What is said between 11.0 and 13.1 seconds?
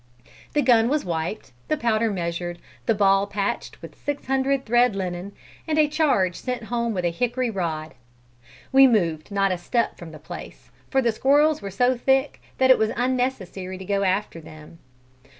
the squirrels were so thick, that it was